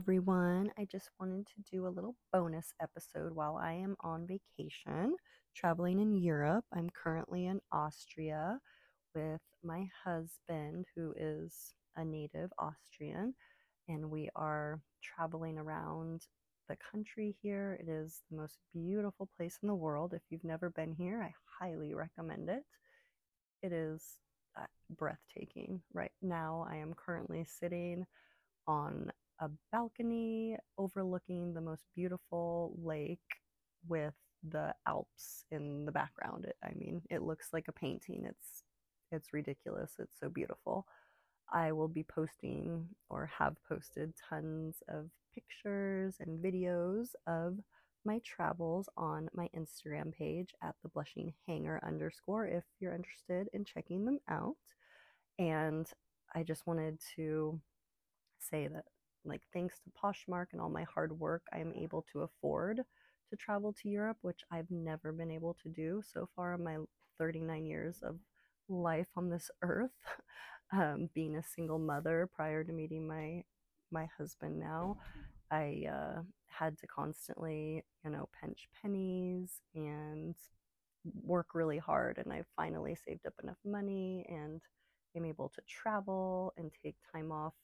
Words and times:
everyone. 0.00 0.72
I 0.78 0.86
just 0.90 1.10
wanted 1.20 1.46
to 1.48 1.70
do 1.70 1.86
a 1.86 1.92
little 1.92 2.16
bonus 2.32 2.72
episode 2.80 3.34
while 3.34 3.58
I 3.62 3.74
am 3.74 3.96
on 4.00 4.26
vacation 4.26 5.14
traveling 5.54 6.00
in 6.00 6.16
Europe. 6.16 6.64
I'm 6.74 6.88
currently 6.88 7.44
in 7.44 7.60
Austria 7.70 8.58
with 9.14 9.42
my 9.62 9.86
husband, 10.02 10.86
who 10.96 11.12
is 11.18 11.74
a 11.96 12.04
native 12.04 12.50
Austrian, 12.58 13.34
and 13.88 14.10
we 14.10 14.30
are 14.34 14.80
traveling 15.02 15.58
around 15.58 16.22
the 16.70 16.78
country 16.90 17.36
here. 17.42 17.76
It 17.78 17.90
is 17.90 18.22
the 18.30 18.38
most 18.38 18.56
beautiful 18.72 19.28
place 19.36 19.58
in 19.60 19.68
the 19.68 19.74
world. 19.74 20.14
If 20.14 20.22
you've 20.30 20.44
never 20.44 20.70
been 20.70 20.94
here, 20.94 21.22
I 21.22 21.34
highly 21.62 21.92
recommend 21.92 22.48
it. 22.48 22.62
It 23.62 23.72
is 23.74 24.02
uh, 24.58 24.64
breathtaking. 24.96 25.82
Right 25.92 26.12
now, 26.22 26.66
I 26.70 26.76
am 26.76 26.94
currently 26.94 27.44
sitting 27.44 28.06
on 28.66 29.10
a 29.40 29.50
balcony 29.72 30.56
overlooking 30.78 31.54
the 31.54 31.60
most 31.60 31.84
beautiful 31.94 32.74
lake 32.82 33.18
with 33.88 34.14
the 34.48 34.74
Alps 34.86 35.44
in 35.50 35.84
the 35.84 35.92
background. 35.92 36.44
It, 36.44 36.56
I 36.62 36.72
mean, 36.74 37.02
it 37.10 37.22
looks 37.22 37.48
like 37.52 37.68
a 37.68 37.72
painting. 37.72 38.24
It's 38.26 38.62
it's 39.12 39.32
ridiculous. 39.32 39.92
It's 39.98 40.18
so 40.20 40.28
beautiful. 40.28 40.86
I 41.52 41.72
will 41.72 41.88
be 41.88 42.04
posting 42.04 42.86
or 43.08 43.28
have 43.38 43.56
posted 43.68 44.12
tons 44.28 44.76
of 44.88 45.10
pictures 45.34 46.16
and 46.20 46.42
videos 46.42 47.08
of 47.26 47.58
my 48.04 48.20
travels 48.24 48.88
on 48.96 49.28
my 49.34 49.48
Instagram 49.56 50.12
page 50.12 50.54
at 50.62 50.74
the 50.82 50.88
blushing 50.88 51.32
hanger 51.46 51.80
underscore 51.84 52.46
if 52.46 52.64
you're 52.78 52.94
interested 52.94 53.48
in 53.52 53.64
checking 53.64 54.04
them 54.04 54.18
out. 54.28 54.54
And 55.38 55.86
I 56.34 56.44
just 56.44 56.66
wanted 56.66 57.00
to 57.16 57.60
say 58.38 58.68
that 58.68 58.84
like 59.24 59.42
thanks 59.52 59.78
to 59.80 59.90
Poshmark 59.90 60.46
and 60.52 60.60
all 60.60 60.70
my 60.70 60.84
hard 60.84 61.18
work, 61.18 61.42
I 61.52 61.58
am 61.58 61.72
able 61.74 62.04
to 62.12 62.22
afford 62.22 62.80
to 63.30 63.36
travel 63.36 63.74
to 63.82 63.88
Europe, 63.88 64.18
which 64.22 64.40
I've 64.50 64.70
never 64.70 65.12
been 65.12 65.30
able 65.30 65.56
to 65.62 65.68
do 65.68 66.02
so 66.04 66.28
far 66.34 66.54
in 66.54 66.64
my 66.64 66.78
39 67.18 67.66
years 67.66 67.98
of 68.02 68.16
life 68.68 69.08
on 69.16 69.30
this 69.30 69.50
earth. 69.62 69.90
Um, 70.72 71.10
being 71.16 71.34
a 71.34 71.42
single 71.42 71.80
mother 71.80 72.28
prior 72.32 72.62
to 72.62 72.72
meeting 72.72 73.04
my 73.04 73.42
my 73.90 74.06
husband 74.16 74.60
now, 74.60 74.98
I 75.50 75.86
uh, 75.90 76.22
had 76.46 76.78
to 76.78 76.86
constantly, 76.86 77.82
you 78.04 78.10
know, 78.12 78.28
pinch 78.40 78.68
pennies 78.80 79.62
and 79.74 80.36
work 81.24 81.54
really 81.54 81.78
hard. 81.78 82.18
And 82.18 82.32
I 82.32 82.44
finally 82.54 82.94
saved 82.94 83.26
up 83.26 83.34
enough 83.42 83.58
money 83.64 84.24
and 84.28 84.60
am 85.16 85.24
able 85.24 85.48
to 85.48 85.62
travel 85.68 86.52
and 86.56 86.70
take 86.84 86.96
time 87.12 87.32
off 87.32 87.54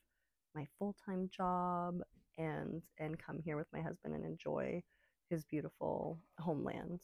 my 0.57 0.67
full-time 0.79 1.31
job 1.37 2.01
and 2.39 2.83
and 2.99 3.19
come 3.19 3.39
here 3.39 3.57
with 3.57 3.69
my 3.73 3.81
husband 3.81 4.15
and 4.15 4.25
enjoy 4.25 4.83
his 5.31 5.45
beautiful 5.45 6.19
homeland. 6.39 7.01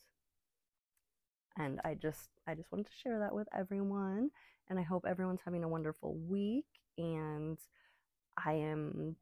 And 1.58 1.80
i 1.84 1.95
just 1.95 2.30
i 2.47 2.55
just 2.55 2.73
wanted 2.73 2.86
to 2.86 2.97
share 3.03 3.19
that 3.19 3.34
with 3.34 3.47
everyone 3.55 4.30
and 4.69 4.78
i 4.78 4.83
hope 4.83 5.05
everyone's 5.06 5.42
having 5.45 5.64
a 5.64 5.69
wonderful 5.69 6.14
week 6.14 6.64
and 6.97 7.58
i 8.42 8.55
am 8.55 9.17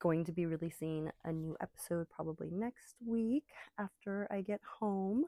going 0.00 0.24
to 0.24 0.32
be 0.32 0.46
releasing 0.46 1.10
a 1.24 1.32
new 1.32 1.56
episode 1.60 2.06
probably 2.10 2.48
next 2.50 2.94
week 3.04 3.46
after 3.78 4.28
i 4.30 4.40
get 4.40 4.60
home 4.78 5.24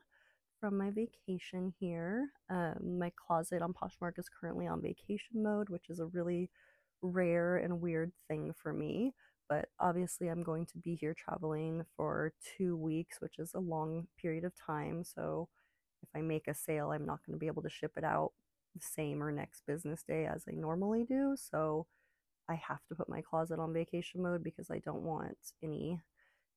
from 0.61 0.79
my 0.79 0.91
vacation 0.91 1.73
here. 1.79 2.31
Um, 2.51 2.99
my 2.99 3.13
closet 3.15 3.63
on 3.63 3.75
poshmark 3.75 4.19
is 4.19 4.29
currently 4.29 4.67
on 4.67 4.81
vacation 4.81 5.43
mode 5.43 5.69
which 5.69 5.91
is 5.91 6.01
a 6.01 6.07
really 6.07 6.51
rare 7.03 7.57
and 7.57 7.81
weird 7.81 8.13
thing 8.29 8.53
for 8.57 8.73
me. 8.73 9.13
But 9.49 9.69
obviously, 9.81 10.29
I'm 10.29 10.43
going 10.43 10.67
to 10.67 10.79
be 10.79 10.97
here 10.97 11.15
traveling 11.15 11.85
for 11.97 12.33
two 12.57 12.77
weeks, 12.77 13.19
which 13.21 13.39
is 13.39 13.53
a 13.55 13.61
long 13.61 14.09
period 14.21 14.45
of 14.45 14.53
time. 14.57 15.05
So, 15.05 15.49
if 16.03 16.09
I 16.17 16.23
make 16.23 16.49
a 16.49 16.55
sale, 16.55 16.93
I'm 16.93 17.07
not 17.07 17.21
going 17.27 17.35
to 17.35 17.41
be 17.41 17.47
able 17.47 17.63
to 17.63 17.71
ship 17.71 17.93
it 17.97 18.05
out 18.05 18.33
the 18.75 18.83
same 18.83 19.23
or 19.23 19.33
next 19.33 19.63
business 19.67 20.03
day 20.07 20.27
as 20.27 20.45
I 20.49 20.55
normally 20.55 21.05
do. 21.05 21.37
So, 21.37 21.87
I 22.49 22.55
have 22.69 22.85
to 22.89 22.95
put 22.95 23.09
my 23.09 23.23
closet 23.23 23.59
on 23.59 23.73
vacation 23.73 24.23
mode 24.23 24.45
because 24.45 24.71
I 24.71 24.79
don't 24.79 25.03
want 25.03 25.37
any, 25.63 26.01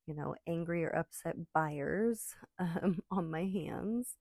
you 0.08 0.16
know, 0.16 0.36
angry 0.48 0.84
or 0.86 0.96
upset 0.96 1.36
buyers 1.54 2.36
um, 2.60 3.00
on 3.12 3.30
my 3.32 3.46
hands. 3.46 4.18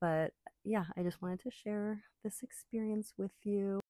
But 0.00 0.32
yeah, 0.64 0.84
I 0.96 1.02
just 1.02 1.20
wanted 1.22 1.40
to 1.40 1.50
share 1.50 2.02
this 2.24 2.38
experience 2.42 3.14
with 3.18 3.32
you. 3.44 3.80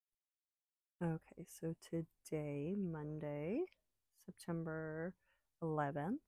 Okay, 1.03 1.47
so 1.49 1.75
today, 1.91 2.75
Monday, 2.77 3.61
September 4.27 5.15
11th, 5.65 6.19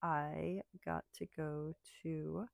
I 0.00 0.60
got 0.84 1.02
to 1.16 1.26
go 1.36 1.72
to 2.04 2.44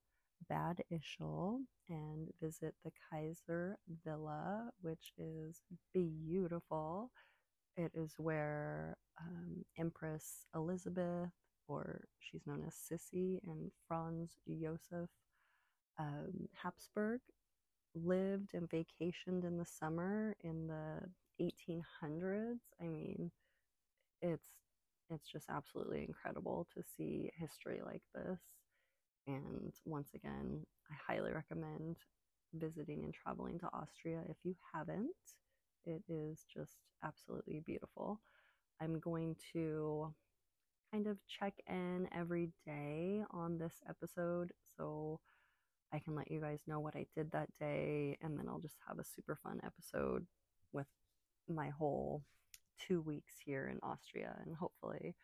Bad 0.49 0.83
Ischl 0.91 1.59
and 1.91 2.29
visit 2.41 2.75
the 2.83 2.91
Kaiser 3.11 3.77
Villa, 4.03 4.71
which 4.81 5.13
is 5.19 5.61
beautiful. 5.93 7.11
It 7.77 7.93
is 7.95 8.15
where 8.17 8.97
um, 9.21 9.63
Empress 9.79 10.47
Elizabeth, 10.55 11.29
or 11.67 12.01
she's 12.19 12.47
known 12.47 12.65
as 12.67 12.77
Sissy, 12.77 13.41
and 13.47 13.71
Franz 13.87 14.39
Josef 14.49 15.11
um, 15.99 16.49
Habsburg 16.63 17.21
lived 17.95 18.55
and 18.55 18.71
vacationed 18.71 19.45
in 19.45 19.59
the 19.59 19.67
summer 19.67 20.35
in 20.43 20.67
the 20.67 21.01
1800s. 21.41 22.61
I 22.81 22.85
mean, 22.89 23.31
it's 24.23 24.49
it's 25.11 25.29
just 25.31 25.47
absolutely 25.51 26.05
incredible 26.07 26.67
to 26.75 26.83
see 26.97 27.31
history 27.39 27.81
like 27.85 28.03
this. 28.15 28.41
And 29.27 29.73
once 29.85 30.11
again, 30.15 30.67
I 30.91 30.95
highly 31.15 31.33
recommend 31.33 31.97
visiting 32.55 33.05
and 33.05 33.15
traveling 33.15 33.59
to 33.61 33.69
Austria 33.73 34.21
if 34.29 34.37
you 34.45 34.57
haven't. 34.75 35.11
It 35.87 36.03
is 36.09 36.45
just 36.55 36.77
absolutely 37.05 37.61
beautiful. 37.67 38.21
I'm 38.81 39.01
going 39.01 39.37
to 39.55 40.15
kind 40.93 41.07
of 41.07 41.19
check 41.29 41.55
in 41.69 42.09
every 42.15 42.51
day 42.67 43.23
on 43.33 43.59
this 43.59 43.75
episode 43.89 44.53
so 44.77 45.21
I 45.93 45.99
can 45.99 46.15
let 46.15 46.31
you 46.31 46.41
guys 46.41 46.61
know 46.67 46.81
what 46.81 46.97
I 46.97 47.07
did 47.17 47.31
that 47.33 47.49
day, 47.61 48.19
and 48.23 48.39
then 48.39 48.47
I'll 48.49 48.59
just 48.61 48.77
have 48.87 48.99
a 48.99 49.05
super 49.05 49.39
fun 49.43 49.61
episode 49.65 50.27
with 50.73 50.87
my 51.49 51.71
whole 51.71 52.23
two 52.87 53.01
weeks 53.01 53.35
here 53.45 53.69
in 53.73 53.79
Austria, 53.83 54.37
and 54.45 54.55
hopefully 54.55 55.15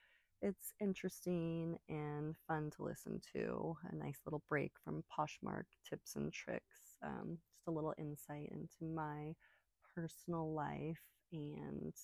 it's 0.43 0.75
interesting 0.81 1.79
and 1.89 2.35
fun 2.47 2.71
to 2.77 2.85
listen 2.85 3.21
to. 3.33 3.77
A 3.91 3.95
nice 3.95 4.19
little 4.27 4.43
break 4.49 4.73
from 4.85 5.05
Poshmark 5.17 5.65
tips 5.89 6.17
and 6.17 6.33
tricks, 6.33 6.97
um, 7.03 7.39
just 7.51 7.67
a 7.67 7.71
little 7.71 7.95
insight 7.99 8.51
into 8.53 8.93
my 8.93 9.35
personal 9.95 10.53
life 10.53 10.99
and 11.33 11.95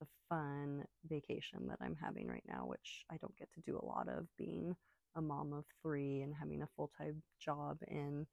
the 0.00 0.06
fun 0.28 0.84
vacation 1.08 1.66
that 1.68 1.78
I'm 1.80 1.96
having 2.00 2.28
right 2.28 2.44
now, 2.48 2.64
which 2.66 3.04
I 3.10 3.16
don't 3.16 3.36
get 3.36 3.52
to 3.54 3.60
do 3.60 3.78
a 3.78 3.86
lot 3.86 4.08
of 4.08 4.26
being 4.36 4.76
a 5.16 5.20
mom 5.20 5.52
of 5.52 5.64
three 5.82 6.22
and 6.22 6.34
having 6.34 6.62
a 6.62 6.68
full 6.76 6.90
time 6.98 7.22
job 7.40 7.78
in 7.88 8.26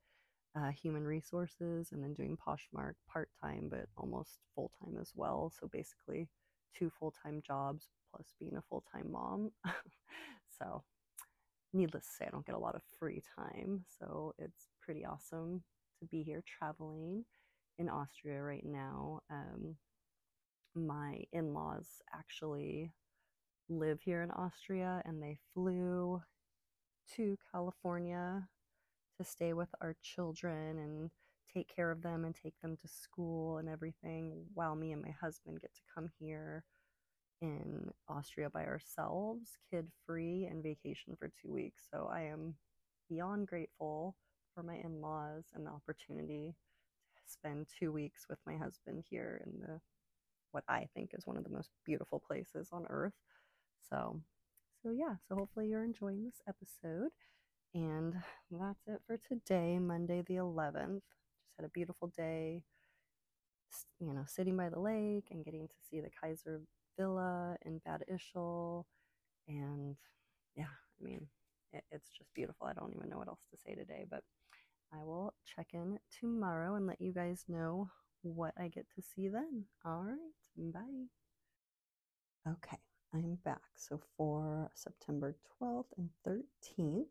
uh, 0.56 0.70
human 0.70 1.06
resources 1.06 1.92
and 1.92 2.04
then 2.04 2.14
doing 2.14 2.38
Poshmark 2.38 2.94
part 3.08 3.30
time, 3.42 3.68
but 3.70 3.86
almost 3.98 4.40
full 4.54 4.72
time 4.84 4.98
as 5.00 5.12
well. 5.16 5.52
So 5.60 5.68
basically, 5.68 6.28
two 6.78 6.92
full 7.00 7.14
time 7.24 7.42
jobs 7.46 7.88
plus 8.14 8.34
being 8.40 8.58
a 8.58 8.62
full 8.70 8.84
time 8.92 9.12
mom. 9.12 9.52
so, 10.60 10.84
needless 11.74 12.06
to 12.06 12.12
say, 12.12 12.26
I 12.28 12.32
don't 12.32 12.46
get 12.46 12.56
a 12.56 12.60
lot 12.60 12.76
of 12.76 12.82
free 13.00 13.22
time. 13.36 13.86
So, 14.00 14.34
it's 14.38 14.68
pretty 14.82 15.06
awesome 15.06 15.64
to 16.00 16.06
be 16.06 16.24
here 16.24 16.44
traveling 16.46 17.24
in 17.78 17.90
Austria 17.90 18.42
right 18.42 18.66
now. 18.66 19.22
Um, 19.30 19.76
my 20.76 21.24
in 21.34 21.54
laws 21.54 21.88
actually 22.14 22.92
live 23.70 24.00
here 24.02 24.22
in 24.22 24.32
Austria 24.32 25.02
and 25.06 25.22
they 25.22 25.38
flew 25.54 26.22
to 27.16 27.38
California 27.52 28.48
to 29.22 29.30
stay 29.30 29.54
with 29.54 29.70
our 29.82 29.96
children 30.02 30.80
and 30.80 31.10
take 31.54 31.74
care 31.74 31.92
of 31.92 32.02
them 32.02 32.26
and 32.26 32.36
take 32.36 32.60
them 32.62 32.78
to 32.82 32.88
school 32.88 33.58
and 33.58 33.70
everything 33.70 34.46
while 34.54 34.76
me 34.76 34.92
and 34.92 35.02
my 35.02 35.14
husband 35.22 35.60
get 35.62 35.74
to 35.76 35.82
come 35.94 36.10
here 36.20 36.64
in 37.42 37.90
Austria 38.08 38.50
by 38.50 38.66
ourselves, 38.66 39.58
kid 39.70 39.88
free, 40.06 40.46
and 40.46 40.64
vacation 40.64 41.16
for 41.18 41.32
two 41.42 41.52
weeks. 41.52 41.84
So 41.92 42.10
I 42.12 42.22
am 42.22 42.56
beyond 43.10 43.48
grateful 43.48 44.16
for 44.54 44.64
my 44.64 44.76
in 44.76 45.02
laws 45.02 45.46
and 45.54 45.66
the 45.66 45.72
opportunity 45.72 46.56
to 47.16 47.32
spend 47.32 47.68
two 47.80 47.92
weeks 47.92 48.26
with 48.30 48.40
my 48.46 48.56
husband 48.56 49.04
here 49.10 49.42
in 49.46 49.60
the 49.60 49.80
what 50.52 50.64
I 50.68 50.88
think 50.94 51.12
is 51.14 51.26
one 51.26 51.38
of 51.38 51.44
the 51.44 51.50
most 51.50 51.70
beautiful 51.86 52.20
places 52.20 52.70
on 52.72 52.86
earth. 52.90 53.14
So, 53.90 54.20
so 54.84 54.92
yeah, 54.92 55.16
so 55.28 55.36
hopefully 55.36 55.68
you're 55.68 55.84
enjoying 55.84 56.26
this 56.26 56.42
episode. 56.48 57.12
And 57.74 58.16
that's 58.52 58.88
it 58.88 59.02
for 59.08 59.18
today, 59.18 59.80
Monday 59.80 60.24
the 60.28 60.36
11th. 60.36 61.02
Just 61.02 61.56
had 61.58 61.66
a 61.66 61.70
beautiful 61.70 62.12
day, 62.18 62.64
you 64.00 64.14
know, 64.14 64.24
sitting 64.28 64.58
by 64.58 64.70
the 64.70 64.80
lake 64.80 65.28
and 65.32 65.46
getting 65.46 65.68
to 65.68 65.76
see 65.90 66.02
the 66.02 66.10
Kaiser 66.22 66.62
Villa 66.98 67.56
in 67.66 67.80
Bad 67.86 68.04
Ischl 68.12 68.84
and 69.48 69.96
yeah, 70.56 70.66
I 70.66 71.04
mean, 71.04 71.28
it, 71.74 71.84
it's 71.92 72.10
just 72.10 72.34
beautiful. 72.34 72.68
I 72.68 72.74
don't 72.74 72.94
even 72.96 73.10
know 73.10 73.18
what 73.18 73.28
else 73.28 73.46
to 73.52 73.58
say 73.58 73.76
today, 73.76 74.06
but 74.10 74.24
I 74.94 75.04
will 75.04 75.34
check 75.46 75.68
in 75.74 76.00
tomorrow 76.20 76.76
and 76.76 76.88
let 76.88 77.02
you 77.02 77.14
guys 77.14 77.46
know 77.48 77.90
what 78.24 78.54
I 78.58 78.68
get 78.68 78.86
to 78.96 79.02
see 79.02 79.30
then. 79.30 79.66
All 79.86 80.04
right, 80.04 80.74
bye. 80.74 81.08
Okay, 82.52 82.78
I'm 83.14 83.38
back. 83.46 83.62
So 83.76 84.02
for 84.18 84.70
September 84.76 85.36
12th 85.62 85.86
and 85.98 86.10
13th, 86.28 87.06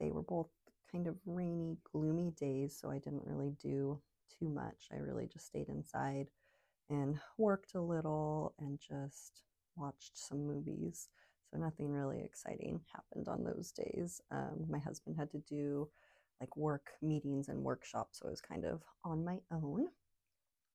they 0.00 0.10
were 0.10 0.22
both 0.22 0.48
kind 0.90 1.06
of 1.06 1.16
rainy, 1.26 1.76
gloomy 1.92 2.32
days, 2.32 2.76
so 2.80 2.90
I 2.90 2.98
didn't 2.98 3.26
really 3.26 3.54
do 3.62 4.00
too 4.38 4.48
much. 4.48 4.88
I 4.92 4.96
really 4.96 5.26
just 5.26 5.46
stayed 5.46 5.68
inside 5.68 6.26
and 6.88 7.20
worked 7.38 7.74
a 7.74 7.80
little 7.80 8.54
and 8.58 8.78
just 8.80 9.42
watched 9.76 10.18
some 10.18 10.46
movies. 10.46 11.08
So 11.50 11.58
nothing 11.58 11.90
really 11.90 12.22
exciting 12.22 12.80
happened 12.92 13.28
on 13.28 13.44
those 13.44 13.72
days. 13.72 14.20
Um, 14.30 14.66
my 14.68 14.78
husband 14.78 15.16
had 15.16 15.30
to 15.32 15.38
do 15.38 15.88
like 16.40 16.56
work 16.56 16.90
meetings 17.02 17.48
and 17.48 17.62
workshops, 17.62 18.18
so 18.18 18.26
I 18.26 18.30
was 18.30 18.40
kind 18.40 18.64
of 18.64 18.82
on 19.04 19.24
my 19.24 19.40
own. 19.52 19.88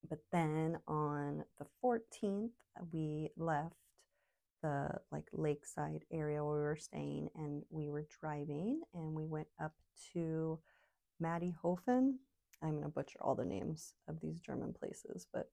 But 0.10 0.20
then 0.32 0.78
on 0.88 1.44
the 1.58 1.66
14th, 1.84 2.52
we 2.92 3.30
left 3.38 3.76
the 4.62 4.90
like 5.12 5.28
lakeside 5.34 6.04
area 6.12 6.44
where 6.44 6.56
we 6.56 6.62
were 6.62 6.78
staying 6.78 7.30
and 7.36 7.64
we 7.70 7.90
were 7.90 8.06
driving 8.20 8.82
and 8.94 9.14
we 9.14 9.26
went 9.26 9.48
up 9.62 9.74
to 10.14 10.60
Mattighofen. 11.22 12.14
I'm 12.64 12.72
going 12.72 12.84
to 12.84 12.90
butcher 12.90 13.20
all 13.22 13.36
the 13.36 13.46
names 13.46 13.94
of 14.08 14.20
these 14.22 14.40
German 14.40 14.74
places, 14.74 15.28
but 15.34 15.50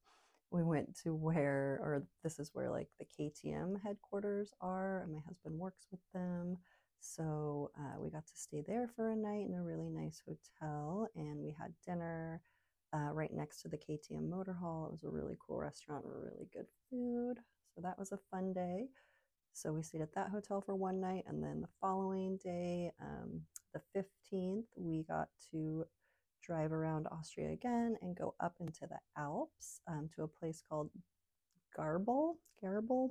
we 0.50 0.62
went 0.62 0.96
to 1.02 1.14
where, 1.14 1.78
or 1.82 2.06
this 2.22 2.38
is 2.38 2.50
where 2.52 2.70
like 2.70 2.88
the 2.98 3.06
KTM 3.06 3.80
headquarters 3.82 4.52
are, 4.60 5.02
and 5.02 5.12
my 5.12 5.20
husband 5.26 5.58
works 5.58 5.86
with 5.90 6.00
them. 6.14 6.58
So 7.00 7.70
uh, 7.78 8.00
we 8.00 8.10
got 8.10 8.26
to 8.26 8.36
stay 8.36 8.62
there 8.66 8.88
for 8.94 9.10
a 9.10 9.16
night 9.16 9.46
in 9.48 9.54
a 9.54 9.62
really 9.62 9.88
nice 9.88 10.22
hotel, 10.26 11.08
and 11.16 11.42
we 11.42 11.54
had 11.58 11.72
dinner 11.84 12.40
uh, 12.94 13.12
right 13.12 13.32
next 13.32 13.62
to 13.62 13.68
the 13.68 13.78
KTM 13.78 14.28
Motohall. 14.28 14.86
It 14.86 14.92
was 14.92 15.04
a 15.04 15.10
really 15.10 15.36
cool 15.44 15.58
restaurant 15.58 16.04
really 16.04 16.48
good 16.52 16.66
food. 16.88 17.38
So 17.74 17.80
that 17.82 17.98
was 17.98 18.12
a 18.12 18.18
fun 18.30 18.52
day. 18.52 18.88
So 19.54 19.72
we 19.72 19.82
stayed 19.82 20.02
at 20.02 20.14
that 20.14 20.30
hotel 20.30 20.60
for 20.60 20.74
one 20.74 21.00
night, 21.00 21.24
and 21.26 21.42
then 21.42 21.60
the 21.60 21.68
following 21.80 22.38
day, 22.42 22.90
um, 23.00 23.42
the 23.74 23.80
15th, 23.94 24.64
we 24.76 25.04
got 25.08 25.28
to 25.50 25.84
drive 26.42 26.72
around 26.72 27.06
Austria 27.06 27.52
again 27.52 27.96
and 28.02 28.16
go 28.16 28.34
up 28.40 28.56
into 28.60 28.80
the 28.82 28.98
Alps 29.16 29.80
um, 29.88 30.08
to 30.16 30.22
a 30.22 30.28
place 30.28 30.62
called 30.68 30.90
Garbel. 31.78 32.34
Garbel. 32.62 33.10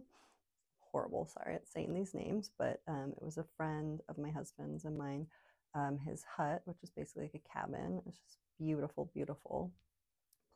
Horrible, 0.92 1.26
sorry 1.26 1.56
at 1.56 1.68
saying 1.68 1.94
these 1.94 2.14
names, 2.14 2.52
but 2.60 2.82
um, 2.88 3.14
it 3.16 3.24
was 3.24 3.38
a 3.38 3.46
friend 3.56 4.02
of 4.10 4.18
my 4.18 4.30
husband's 4.30 4.84
and 4.84 4.98
mine. 4.98 5.28
Um, 5.74 5.98
his 5.98 6.26
hut, 6.36 6.62
which 6.66 6.84
is 6.84 6.90
basically 6.90 7.24
like 7.34 7.42
a 7.42 7.58
cabin, 7.58 8.02
it's 8.06 8.18
just 8.18 8.40
beautiful, 8.60 9.10
beautiful 9.14 9.72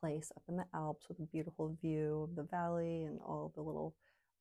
place 0.05 0.31
up 0.37 0.43
in 0.47 0.55
the 0.55 0.65
Alps 0.75 1.07
with 1.09 1.17
a 1.19 1.31
beautiful 1.31 1.75
view 1.81 2.27
of 2.29 2.35
the 2.35 2.43
valley 2.43 3.03
and 3.03 3.19
all 3.25 3.51
the 3.55 3.61
little 3.61 3.95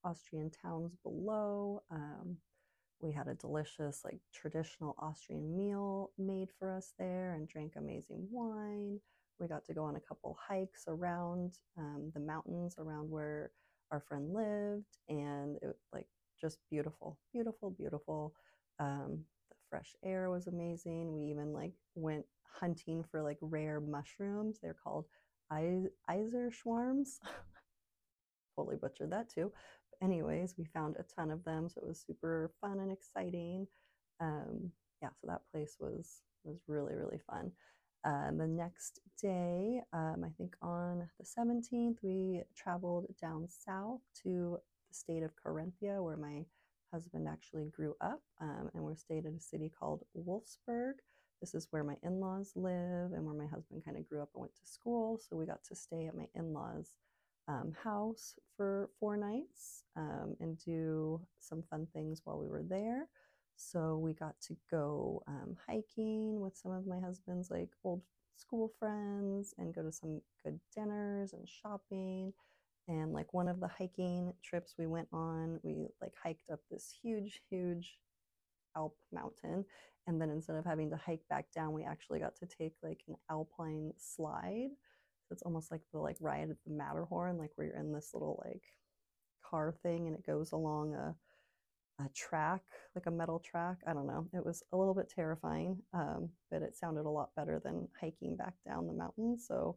Austrian 0.05 0.51
towns 0.51 0.93
below. 1.03 1.83
Um, 1.91 2.37
we 3.01 3.11
had 3.13 3.29
a 3.29 3.35
delicious, 3.35 4.03
like 4.05 4.19
traditional 4.31 4.95
Austrian 4.99 5.57
meal 5.57 6.11
made 6.19 6.51
for 6.59 6.71
us 6.71 6.93
there 6.99 7.33
and 7.33 7.49
drank 7.49 7.73
amazing 7.77 8.29
wine. 8.31 9.01
We 9.41 9.49
got 9.49 9.65
to 9.65 9.75
go 9.75 9.85
on 9.85 9.97
a 9.97 10.01
couple 10.01 10.37
hikes 10.39 10.85
around 10.87 11.55
um, 11.79 12.13
the 12.13 12.21
mountains 12.21 12.75
around 12.79 13.11
where 13.11 13.51
our 13.91 14.01
friend 14.01 14.35
lived, 14.35 14.99
and 15.09 15.57
it 15.63 15.67
was 15.67 15.81
like 15.95 16.07
just 16.39 16.59
beautiful, 16.71 17.17
beautiful, 17.33 17.71
beautiful. 17.71 18.35
Um, 18.79 19.21
the 19.49 19.57
fresh 19.71 19.97
air 20.05 20.29
was 20.29 20.47
amazing. 20.47 21.15
We 21.15 21.23
even 21.31 21.55
like 21.55 21.73
went 21.95 22.27
hunting 22.61 23.03
for 23.11 23.23
like 23.23 23.39
rare 23.41 23.81
mushrooms. 23.81 24.59
They're 24.61 24.77
called 24.85 25.07
Iser 26.09 26.51
schwarms. 26.51 27.21
totally 28.57 28.77
butchered 28.77 29.11
that 29.11 29.29
too 29.29 29.53
anyways, 30.05 30.55
we 30.59 30.65
found 30.65 30.97
a 30.99 31.03
ton 31.03 31.31
of 31.31 31.45
them, 31.45 31.69
so 31.69 31.81
it 31.81 31.89
was 31.89 32.05
super 32.07 32.53
fun 32.61 32.79
and 32.79 32.93
exciting. 32.93 33.67
Um, 34.21 34.71
yeah, 35.03 35.09
so 35.21 35.27
that 35.27 35.43
place 35.53 35.77
was 35.81 36.23
was 36.45 36.59
really 36.69 36.95
really 36.95 37.21
fun. 37.31 37.51
Uh, 38.05 38.31
the 38.37 38.47
next 38.47 39.01
day, 39.21 39.81
um, 39.95 40.25
I 40.25 40.29
think 40.37 40.55
on 40.61 41.09
the 41.19 41.25
17th, 41.25 41.97
we 42.03 42.43
traveled 42.55 43.07
down 43.19 43.49
south 43.49 44.01
to 44.23 44.59
the 44.91 44.95
state 44.95 45.23
of 45.23 45.31
Carinthia, 45.35 46.05
where 46.05 46.19
my 46.19 46.45
husband 46.93 47.27
actually 47.27 47.65
grew 47.65 47.95
up, 48.03 48.21
um, 48.43 48.71
and 48.75 48.85
we 48.85 48.95
stayed 48.95 49.25
at 49.25 49.33
a 49.33 49.41
city 49.41 49.73
called 49.81 50.05
Wolfsberg. 50.15 50.95
This 51.41 51.55
is 51.55 51.69
where 51.71 51.85
my 51.85 51.97
in 52.03 52.21
laws 52.21 52.53
live 52.55 53.13
and 53.13 53.25
where 53.25 53.35
my 53.35 53.47
husband 53.47 53.85
kind 53.85 53.97
of 53.97 54.09
grew 54.09 54.23
up 54.23 54.31
and 54.35 54.43
went 54.43 54.55
to 54.55 54.67
school. 54.67 55.19
So 55.19 55.37
we 55.37 55.47
got 55.47 55.63
to 55.65 55.75
stay 55.75 56.07
at 56.07 56.17
my 56.17 56.27
in 56.35 56.53
laws 56.53 56.97
um, 57.49 57.75
house 57.83 58.35
for 58.57 58.89
four 58.99 59.17
nights 59.17 59.85
um, 59.97 60.37
and 60.41 60.59
do 60.65 61.21
some 61.39 61.63
fun 61.69 61.87
things 61.93 62.23
while 62.25 62.39
we 62.39 62.49
were 62.49 62.63
there. 62.63 63.09
So 63.57 63.99
we 63.99 64.15
got 64.15 64.35
to 64.49 64.57
go 64.71 65.23
um, 65.29 65.57
hiking 65.67 66.41
with 66.41 66.57
some 66.57 66.73
of 66.73 66.87
my 66.87 66.99
husband's 66.99 67.51
like 67.51 67.71
old 67.85 68.03
school 68.37 68.73
friends 68.79 69.55
and 69.59 69.75
go 69.75 69.83
to 69.83 69.93
some 69.93 70.21
good 70.45 70.59
dinners 70.75 71.33
and 71.35 71.49
shopping. 71.49 72.33
And 72.89 73.13
like 73.13 73.33
one 73.33 73.49
of 73.49 73.61
the 73.61 73.69
hiking 73.69 74.33
trips 74.43 74.75
we 74.79 74.87
went 74.87 75.09
on, 75.13 75.61
we 75.63 75.87
like 76.01 76.13
hiked 76.23 76.51
up 76.51 76.61
this 76.71 76.93
huge, 77.03 77.43
huge 77.49 77.99
Alp 78.77 78.97
mountain. 79.13 79.65
And 80.07 80.21
then 80.21 80.31
instead 80.31 80.57
of 80.57 80.65
having 80.65 80.91
to 80.91 80.97
hike 80.97 81.23
back 81.31 81.47
down, 81.55 81.73
we 81.73 81.85
actually 81.85 82.21
got 82.21 82.37
to 82.37 82.47
take 82.47 82.75
like 82.83 83.01
an 83.09 83.17
alpine 83.31 83.93
slide 83.97 84.71
it's 85.31 85.43
almost 85.43 85.71
like 85.71 85.83
the 85.93 85.99
like 85.99 86.17
ride 86.21 86.51
at 86.51 86.57
the 86.65 86.73
Matterhorn, 86.73 87.39
like 87.39 87.51
where 87.57 87.67
you're 87.67 87.77
in 87.77 87.93
this 87.93 88.11
little 88.15 88.43
like 88.45 88.63
car 89.49 89.75
thing 89.83 90.07
and 90.07 90.17
it 90.17 90.27
goes 90.27 90.53
along 90.53 90.95
a 90.95 91.15
a 92.01 92.09
track, 92.09 92.63
like 92.97 93.07
a 93.07 93.11
metal 93.11 93.39
track. 93.39 93.79
I 93.87 93.93
don't 93.93 94.09
know. 94.09 94.27
It 94.33 94.45
was 94.45 94.65
a 94.73 94.77
little 94.77 94.95
bit 94.95 95.09
terrifying, 95.09 95.79
um, 95.93 96.31
but 96.51 96.61
it 96.61 96.75
sounded 96.75 97.07
a 97.07 97.11
lot 97.11 97.31
better 97.37 97.61
than 97.63 97.87
hiking 98.01 98.37
back 98.37 98.55
down 98.67 98.89
the 98.89 98.93
mountain. 98.93 99.39
So 99.39 99.77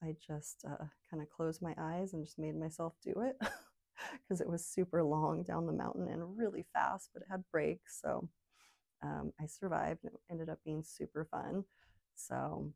I 0.00 0.14
just 0.24 0.64
uh, 0.64 0.84
kind 1.10 1.20
of 1.20 1.28
closed 1.28 1.62
my 1.62 1.74
eyes 1.76 2.12
and 2.12 2.24
just 2.24 2.38
made 2.38 2.54
myself 2.56 2.94
do 3.02 3.14
it 3.22 3.36
because 4.28 4.40
it 4.40 4.48
was 4.48 4.64
super 4.64 5.02
long 5.02 5.42
down 5.42 5.66
the 5.66 5.72
mountain 5.72 6.06
and 6.06 6.38
really 6.38 6.64
fast, 6.72 7.10
but 7.12 7.22
it 7.22 7.28
had 7.28 7.42
brakes. 7.50 7.98
So 8.00 8.28
um, 9.02 9.32
I 9.40 9.46
survived 9.46 10.04
and 10.04 10.14
it 10.14 10.20
ended 10.30 10.48
up 10.48 10.58
being 10.64 10.82
super 10.82 11.26
fun. 11.30 11.64
So 12.14 12.72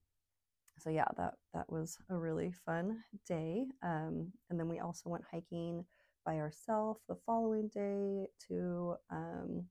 so 0.78 0.90
yeah, 0.90 1.06
that 1.16 1.34
that 1.54 1.70
was 1.70 1.98
a 2.08 2.16
really 2.16 2.52
fun 2.64 3.02
day. 3.26 3.66
Um, 3.82 4.32
and 4.48 4.58
then 4.58 4.68
we 4.68 4.78
also 4.80 5.10
went 5.10 5.24
hiking 5.30 5.84
by 6.24 6.36
ourselves 6.36 7.00
the 7.08 7.16
following 7.26 7.68
day 7.68 8.26
to 8.48 8.94
um, 9.10 9.64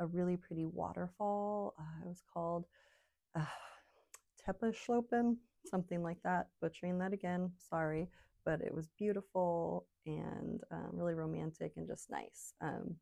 a 0.00 0.06
really 0.06 0.36
pretty 0.36 0.66
waterfall. 0.66 1.74
Uh, 1.78 2.04
it 2.04 2.08
was 2.08 2.22
called 2.32 2.66
uh, 3.36 3.44
Teppichlopen, 4.46 5.36
something 5.66 6.02
like 6.02 6.22
that. 6.24 6.48
Butchering 6.60 6.98
that 6.98 7.12
again, 7.12 7.50
sorry, 7.58 8.08
but 8.44 8.60
it 8.60 8.74
was 8.74 8.88
beautiful 8.98 9.86
and 10.06 10.62
um, 10.70 10.90
really 10.92 11.14
romantic 11.14 11.72
and 11.76 11.86
just 11.86 12.10
nice. 12.10 12.52
Um, 12.60 12.96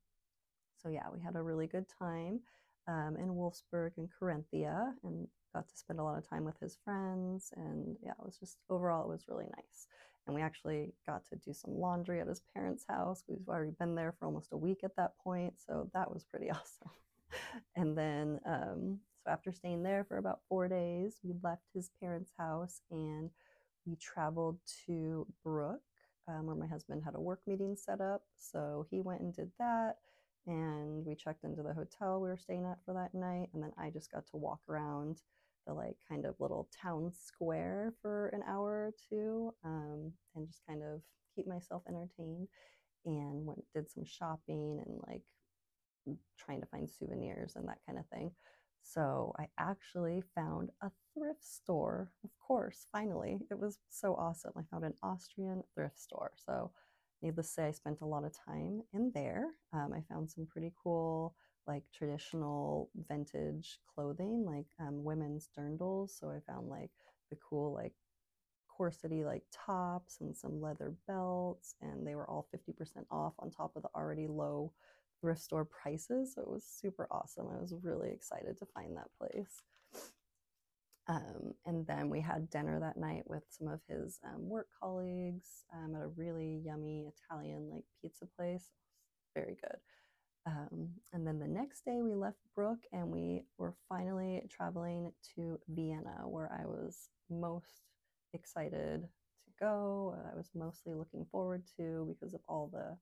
so 0.83 0.89
yeah, 0.89 1.07
we 1.13 1.21
had 1.21 1.37
a 1.37 1.43
really 1.43 1.67
good 1.67 1.87
time 1.99 2.41
um, 2.89 3.17
in 3.19 3.29
Wolfsberg 3.31 3.93
and 3.97 4.09
Carinthia, 4.21 4.93
and 5.05 5.27
got 5.55 5.69
to 5.69 5.77
spend 5.77 6.01
a 6.01 6.03
lot 6.03 6.17
of 6.17 6.29
time 6.29 6.45
with 6.45 6.59
his 6.61 6.79
friends 6.85 7.53
and 7.57 7.97
yeah 8.03 8.13
it 8.13 8.25
was 8.25 8.39
just 8.39 8.57
overall 8.71 9.05
it 9.05 9.13
was 9.13 9.29
really 9.29 9.45
nice. 9.45 9.87
And 10.27 10.37
we 10.37 10.43
actually 10.43 10.95
got 11.07 11.27
to 11.31 11.37
do 11.37 11.53
some 11.53 11.75
laundry 11.75 12.21
at 12.21 12.29
his 12.29 12.43
parents 12.55 12.85
house 12.89 13.25
we've 13.29 13.49
already 13.49 13.73
been 13.79 13.95
there 13.95 14.15
for 14.19 14.27
almost 14.27 14.53
a 14.53 14.57
week 14.57 14.81
at 14.85 14.97
that 14.97 15.13
point 15.23 15.55
so 15.59 15.91
that 15.95 16.13
was 16.13 16.25
pretty 16.25 16.51
awesome. 16.51 16.91
And 17.77 17.97
then 17.97 18.41
um, 18.47 18.99
so 19.25 19.31
after 19.31 19.53
staying 19.53 19.83
there 19.83 20.05
for 20.05 20.17
about 20.17 20.41
four 20.49 20.69
days 20.69 21.19
we 21.23 21.35
left 21.43 21.65
his 21.75 21.91
parents 22.01 22.33
house 22.39 22.81
and 22.91 23.31
we 23.87 23.97
traveled 23.97 24.59
to 24.87 25.27
Bruck 25.45 25.81
um, 26.29 26.47
where 26.47 26.57
my 26.57 26.67
husband 26.67 27.03
had 27.05 27.15
a 27.15 27.21
work 27.21 27.41
meeting 27.47 27.77
set 27.77 28.01
up. 28.01 28.23
So 28.39 28.87
he 28.91 29.01
went 29.01 29.21
and 29.21 29.35
did 29.35 29.51
that 29.59 29.97
and 30.47 31.05
we 31.07 31.15
checked 31.15 31.45
into 31.45 31.63
the 31.63 31.73
hotel 31.75 32.21
we 32.21 32.29
were 32.29 32.37
staying 32.37 32.65
at 32.65 32.79
for 32.85 32.95
that 32.95 33.15
night 33.15 33.49
and 33.55 33.63
then 33.63 33.73
i 33.79 33.91
just 33.91 34.11
got 34.11 34.27
to 34.27 34.37
walk 34.37 34.61
around 34.69 35.19
the 35.67 35.73
like 35.73 35.97
kind 36.09 36.25
of 36.25 36.35
little 36.41 36.69
town 36.83 37.11
square 37.13 37.95
for 38.03 38.29
an 38.29 38.43
hour 38.49 38.71
or 38.71 38.93
two 39.09 39.55
um, 39.65 40.13
and 40.35 40.47
just 40.47 40.63
kind 40.67 40.83
of 40.83 41.01
keep 41.35 41.47
myself 41.47 41.83
entertained 41.89 42.49
and 43.05 43.47
went 43.47 43.63
did 43.75 43.91
some 43.91 44.05
shopping 44.05 44.83
and 44.87 44.99
like 45.07 45.23
trying 46.39 46.61
to 46.61 46.67
find 46.67 46.91
souvenirs 46.91 47.55
and 47.57 47.69
that 47.69 47.79
kind 47.87 47.99
of 47.99 48.07
thing. 48.09 48.31
So 48.83 49.33
i 49.39 49.47
actually 49.59 50.23
found 50.35 50.71
a 50.83 50.91
thrift 51.15 51.45
store 51.45 52.11
of 52.25 52.31
course 52.45 52.87
finally. 52.91 53.39
It 53.51 53.59
was 53.59 53.79
so 53.89 54.15
awesome. 54.15 54.53
I 54.57 54.63
found 54.71 54.85
an 54.85 54.95
austrian 55.03 55.63
thrift 55.75 56.01
store. 56.01 56.33
So 56.45 56.73
needless 57.23 57.49
to 57.49 57.53
say, 57.55 57.65
I 57.67 57.71
spent 57.73 58.01
a 58.01 58.07
lot 58.07 58.25
of 58.25 58.33
time 58.37 58.83
in 58.93 59.13
there. 59.15 59.47
Um, 59.73 59.93
I 59.95 60.03
found 60.13 60.31
some 60.31 60.47
pretty 60.47 60.73
cool, 60.83 61.35
like 61.67 61.85
traditional 61.93 62.91
vintage 63.09 63.79
clothing, 63.95 64.45
like 64.45 64.67
um, 64.81 65.05
women's 65.05 65.49
dirndls. 65.57 66.19
So 66.19 66.31
I 66.31 66.41
found 66.51 66.69
like 66.69 66.91
the 67.31 67.37
cool, 67.49 67.73
like 67.73 67.93
corsety 68.69 69.25
like 69.25 69.43
tops 69.53 70.19
and 70.21 70.37
some 70.37 70.61
leather 70.61 70.95
belts, 71.07 71.75
and 71.81 72.07
they 72.07 72.15
were 72.15 72.29
all 72.29 72.49
50% 72.53 73.05
off 73.11 73.35
on 73.39 73.51
top 73.51 73.73
of 73.77 73.83
the 73.83 73.89
already 73.95 74.27
low 74.27 74.73
thrift 75.21 75.41
store 75.41 75.65
prices. 75.65 76.35
So 76.35 76.43
it 76.43 76.49
was 76.51 76.65
super 76.65 77.07
awesome. 77.11 77.47
I 77.55 77.61
was 77.61 77.75
really 77.83 78.11
excited 78.11 78.59
to 78.59 78.67
find 78.67 78.97
that 78.97 79.11
place. 79.19 79.63
Um, 81.09 81.55
and 81.67 81.87
then 81.87 82.09
we 82.09 82.21
had 82.21 82.49
dinner 82.51 82.79
that 82.79 82.97
night 82.97 83.25
with 83.27 83.43
some 83.51 83.69
of 83.69 83.81
his 83.89 84.21
um, 84.25 84.49
work 84.49 84.69
colleagues 84.81 85.65
um, 85.75 85.97
at 85.97 86.03
a 86.03 86.09
really 86.09 86.63
yummy 86.65 87.09
Italian 87.09 87.69
like 87.73 87.85
pizza 88.01 88.27
place. 88.37 88.71
Very 89.35 89.57
good. 89.61 89.79
Um, 90.47 90.91
and 91.13 91.27
then 91.27 91.39
the 91.39 91.47
next 91.47 91.85
day 91.85 92.01
we 92.03 92.15
left 92.15 92.39
Bruck 92.55 92.79
and 92.93 93.11
we 93.11 93.43
were 93.59 93.75
finally 93.89 94.43
traveling 94.51 95.13
to 95.35 95.59
Vienna, 95.69 96.23
where 96.27 96.51
I 96.53 96.67
was 96.67 97.09
most 97.31 97.83
excited 98.33 99.03
to 99.03 99.51
go. 99.59 100.17
I 100.33 100.37
was 100.37 100.51
mostly 100.55 100.95
looking 100.95 101.27
forward 101.31 101.63
to 101.77 102.09
because 102.09 102.35
of 102.35 102.41
all 102.49 102.71
the 102.73 102.97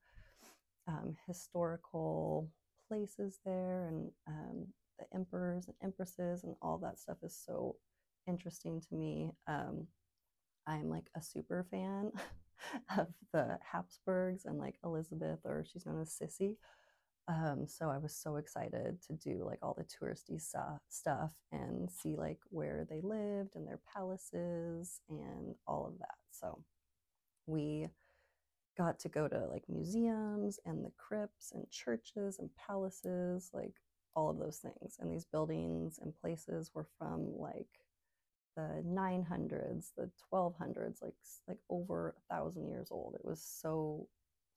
um, 0.90 1.16
historical 1.26 2.50
places 2.88 3.38
there 3.44 3.86
and 3.88 4.10
um, 4.26 4.66
the 4.98 5.06
emperors 5.14 5.66
and 5.66 5.76
empresses 5.82 6.44
and 6.44 6.54
all 6.60 6.78
that 6.78 6.98
stuff 6.98 7.18
is 7.22 7.38
so 7.46 7.76
interesting 8.26 8.80
to 8.80 8.94
me. 8.94 9.32
Um, 9.46 9.86
I'm 10.66 10.88
like 10.88 11.10
a 11.16 11.22
super 11.22 11.66
fan 11.70 12.12
of 12.98 13.08
the 13.32 13.58
Habsburgs 13.72 14.44
and 14.44 14.58
like 14.58 14.76
Elizabeth, 14.84 15.40
or 15.44 15.64
she's 15.64 15.86
known 15.86 16.00
as 16.00 16.10
Sissy. 16.10 16.56
Um, 17.28 17.66
so 17.66 17.88
I 17.90 17.98
was 17.98 18.14
so 18.14 18.36
excited 18.36 19.00
to 19.06 19.12
do 19.12 19.44
like 19.46 19.60
all 19.62 19.76
the 19.76 19.84
touristy 19.84 20.40
stuff, 20.40 20.80
stuff 20.88 21.32
and 21.52 21.88
see 21.90 22.16
like 22.16 22.40
where 22.48 22.86
they 22.88 23.00
lived 23.02 23.54
and 23.54 23.66
their 23.66 23.80
palaces 23.94 25.00
and 25.08 25.54
all 25.66 25.86
of 25.86 25.98
that. 25.98 26.16
So 26.32 26.58
we 27.46 27.88
got 28.76 28.98
to 29.00 29.08
go 29.08 29.28
to 29.28 29.46
like 29.46 29.64
museums 29.68 30.58
and 30.64 30.84
the 30.84 30.92
crypts 30.96 31.52
and 31.52 31.70
churches 31.70 32.38
and 32.38 32.50
palaces, 32.56 33.50
like 33.52 33.74
all 34.16 34.30
of 34.30 34.38
those 34.38 34.58
things. 34.58 34.96
And 34.98 35.12
these 35.12 35.24
buildings 35.24 36.00
and 36.02 36.18
places 36.20 36.72
were 36.74 36.86
from 36.98 37.38
like 37.38 37.68
the 38.56 38.82
900s, 38.86 39.92
the 39.96 40.10
1200s, 40.32 41.02
like 41.02 41.14
like 41.48 41.58
over 41.68 42.14
a 42.16 42.34
thousand 42.34 42.68
years 42.68 42.88
old. 42.90 43.14
It 43.14 43.24
was 43.24 43.42
so 43.42 44.08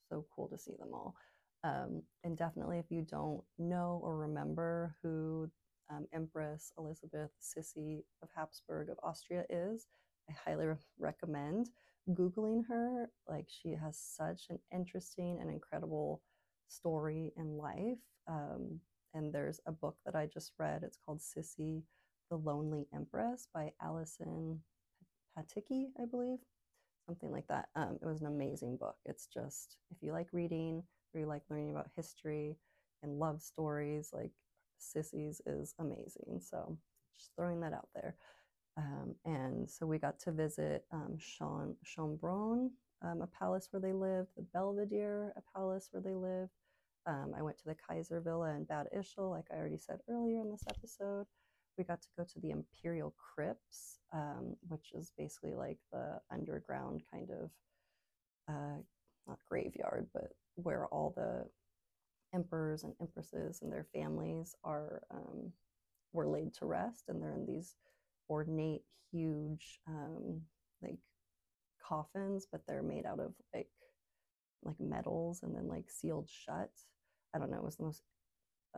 so 0.09 0.25
cool 0.35 0.47
to 0.49 0.57
see 0.57 0.75
them 0.79 0.89
all. 0.93 1.15
Um, 1.63 2.03
and 2.23 2.37
definitely, 2.37 2.79
if 2.79 2.91
you 2.91 3.03
don't 3.09 3.41
know 3.57 3.99
or 4.03 4.17
remember 4.17 4.95
who 5.01 5.49
um, 5.89 6.07
Empress 6.13 6.71
Elizabeth 6.77 7.31
Sissy 7.41 8.03
of 8.21 8.29
Habsburg 8.35 8.89
of 8.89 8.97
Austria 9.03 9.45
is, 9.49 9.87
I 10.29 10.33
highly 10.33 10.65
re- 10.65 10.75
recommend 10.99 11.69
Googling 12.09 12.63
her. 12.67 13.09
Like, 13.29 13.47
she 13.49 13.71
has 13.71 13.97
such 13.97 14.47
an 14.49 14.59
interesting 14.73 15.39
and 15.39 15.49
incredible 15.49 16.21
story 16.67 17.33
in 17.37 17.57
life. 17.57 17.99
Um, 18.27 18.79
and 19.13 19.31
there's 19.33 19.59
a 19.65 19.71
book 19.71 19.97
that 20.05 20.15
I 20.15 20.25
just 20.25 20.51
read. 20.57 20.83
It's 20.83 20.97
called 21.05 21.19
Sissy 21.21 21.83
the 22.33 22.49
Lonely 22.49 22.87
Empress 22.95 23.47
by 23.53 23.71
Allison 23.79 24.59
Pataki, 25.37 25.89
I 26.01 26.05
believe, 26.09 26.39
something 27.05 27.29
like 27.29 27.45
that. 27.47 27.69
Um, 27.75 27.99
it 28.01 28.07
was 28.07 28.21
an 28.21 28.27
amazing 28.27 28.77
book. 28.77 28.95
It's 29.05 29.27
just, 29.31 29.77
if 29.91 29.97
you 30.01 30.13
like 30.13 30.29
reading 30.31 30.81
or 31.13 31.19
you 31.19 31.27
like 31.27 31.43
learning 31.51 31.69
about 31.69 31.91
history 31.95 32.57
and 33.03 33.19
love 33.19 33.39
stories, 33.39 34.09
like 34.11 34.31
Sissy's 34.81 35.41
is 35.45 35.75
amazing. 35.77 36.39
So 36.39 36.75
just 37.15 37.29
throwing 37.35 37.59
that 37.59 37.73
out 37.73 37.89
there. 37.93 38.15
Um, 38.77 39.13
and 39.25 39.69
so 39.69 39.85
we 39.85 39.99
got 39.99 40.19
to 40.21 40.31
visit 40.31 40.85
um, 40.91 41.19
Schönbrunn, 41.19 42.71
um, 43.03 43.21
a 43.21 43.27
palace 43.27 43.67
where 43.69 43.79
they 43.79 43.93
lived, 43.93 44.29
the 44.35 44.41
Belvedere, 44.41 45.33
a 45.37 45.41
palace 45.55 45.89
where 45.91 46.01
they 46.01 46.15
lived. 46.15 46.49
Um, 47.05 47.35
I 47.37 47.43
went 47.43 47.59
to 47.59 47.65
the 47.67 47.75
Kaiser 47.75 48.21
Villa 48.21 48.55
in 48.55 48.63
Bad 48.63 48.87
Ischl, 48.97 49.29
like 49.29 49.45
I 49.53 49.57
already 49.57 49.77
said 49.77 49.99
earlier 50.09 50.41
in 50.41 50.49
this 50.49 50.63
episode 50.67 51.27
we 51.77 51.83
got 51.83 52.01
to 52.01 52.07
go 52.17 52.23
to 52.23 52.39
the 52.39 52.51
Imperial 52.51 53.13
Crypts, 53.17 53.99
um, 54.13 54.55
which 54.67 54.91
is 54.93 55.11
basically 55.17 55.53
like 55.55 55.77
the 55.91 56.19
underground 56.31 57.01
kind 57.11 57.29
of 57.31 57.49
uh, 58.49 58.81
not 59.27 59.39
graveyard, 59.49 60.07
but 60.13 60.29
where 60.55 60.87
all 60.87 61.13
the 61.15 61.45
emperors 62.33 62.83
and 62.83 62.93
empresses 63.01 63.61
and 63.61 63.71
their 63.71 63.87
families 63.93 64.55
are 64.63 65.01
um, 65.11 65.51
were 66.11 66.27
laid 66.27 66.53
to 66.55 66.65
rest, 66.65 67.05
and 67.07 67.21
they're 67.21 67.33
in 67.35 67.45
these 67.45 67.75
ornate, 68.29 68.83
huge 69.11 69.79
um, 69.87 70.41
like 70.81 70.97
coffins, 71.85 72.47
but 72.51 72.61
they're 72.67 72.83
made 72.83 73.05
out 73.05 73.19
of 73.19 73.33
like 73.53 73.69
like 74.63 74.79
metals 74.79 75.43
and 75.43 75.55
then 75.55 75.67
like 75.67 75.89
sealed 75.89 76.29
shut. 76.29 76.71
I 77.35 77.39
don't 77.39 77.51
know. 77.51 77.57
It 77.57 77.63
was 77.63 77.77
the 77.77 77.83
most 77.83 78.03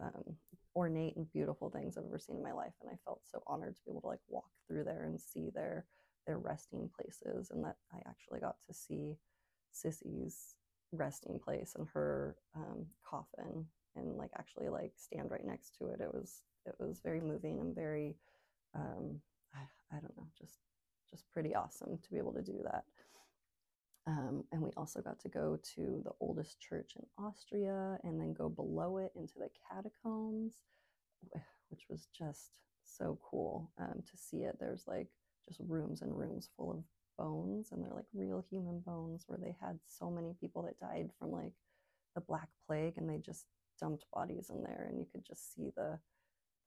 um, 0.01 0.35
ornate 0.75 1.15
and 1.15 1.31
beautiful 1.31 1.69
things 1.69 1.97
I've 1.97 2.05
ever 2.05 2.19
seen 2.19 2.37
in 2.37 2.43
my 2.43 2.53
life, 2.53 2.73
and 2.81 2.89
I 2.91 2.97
felt 3.05 3.21
so 3.25 3.41
honored 3.47 3.75
to 3.75 3.81
be 3.85 3.91
able 3.91 4.01
to 4.01 4.07
like 4.07 4.19
walk 4.27 4.49
through 4.67 4.83
there 4.83 5.03
and 5.05 5.19
see 5.19 5.49
their 5.53 5.85
their 6.27 6.37
resting 6.39 6.89
places, 6.95 7.51
and 7.51 7.63
that 7.63 7.77
I 7.93 7.97
actually 8.07 8.39
got 8.39 8.57
to 8.67 8.73
see 8.73 9.17
Sissy's 9.73 10.55
resting 10.91 11.39
place 11.39 11.75
and 11.77 11.87
her 11.93 12.35
um, 12.55 12.85
coffin, 13.07 13.65
and 13.95 14.17
like 14.17 14.31
actually 14.37 14.69
like 14.69 14.93
stand 14.97 15.31
right 15.31 15.45
next 15.45 15.77
to 15.77 15.87
it. 15.87 16.01
It 16.01 16.13
was 16.13 16.43
it 16.65 16.75
was 16.79 16.99
very 17.01 17.21
moving 17.21 17.59
and 17.59 17.75
very 17.75 18.15
um, 18.75 19.19
I, 19.53 19.95
I 19.95 19.99
don't 19.99 20.15
know 20.17 20.27
just 20.39 20.59
just 21.09 21.29
pretty 21.31 21.55
awesome 21.55 21.97
to 22.03 22.11
be 22.11 22.17
able 22.17 22.33
to 22.33 22.41
do 22.41 22.59
that. 22.63 22.83
Um, 24.07 24.43
and 24.51 24.61
we 24.61 24.69
also 24.77 25.01
got 25.01 25.19
to 25.21 25.29
go 25.29 25.57
to 25.75 26.01
the 26.03 26.11
oldest 26.19 26.59
church 26.61 26.93
in 26.95 27.05
Austria 27.23 27.97
and 28.03 28.19
then 28.19 28.33
go 28.33 28.49
below 28.49 28.97
it 28.97 29.11
into 29.15 29.33
the 29.39 29.49
catacombs, 29.71 30.53
which 31.69 31.85
was 31.89 32.07
just 32.15 32.51
so 32.83 33.17
cool 33.29 33.71
um, 33.79 34.03
to 34.05 34.17
see 34.17 34.43
it. 34.43 34.57
There's 34.59 34.83
like 34.87 35.07
just 35.47 35.59
rooms 35.67 36.01
and 36.01 36.15
rooms 36.15 36.49
full 36.55 36.71
of 36.71 36.83
bones, 37.17 37.69
and 37.71 37.83
they're 37.83 37.95
like 37.95 38.05
real 38.13 38.45
human 38.49 38.79
bones 38.81 39.23
where 39.27 39.39
they 39.39 39.55
had 39.59 39.79
so 39.87 40.11
many 40.11 40.35
people 40.39 40.61
that 40.63 40.79
died 40.79 41.09
from 41.17 41.31
like 41.31 41.53
the 42.13 42.21
Black 42.21 42.49
Plague, 42.67 42.97
and 42.97 43.09
they 43.09 43.17
just 43.17 43.45
dumped 43.79 44.05
bodies 44.13 44.51
in 44.51 44.61
there, 44.63 44.87
and 44.87 44.99
you 44.99 45.05
could 45.11 45.25
just 45.25 45.53
see 45.55 45.71
the 45.75 45.97